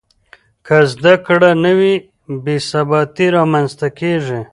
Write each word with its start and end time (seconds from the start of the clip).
که 0.65 0.77
زده 0.91 1.13
کړه 1.25 1.51
نه 1.63 1.71
وي، 1.79 1.95
بې 2.43 2.55
ثباتي 2.69 3.27
رامنځته 3.37 3.87
کېږي. 3.99 4.41